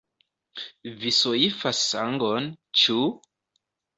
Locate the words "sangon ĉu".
1.91-2.97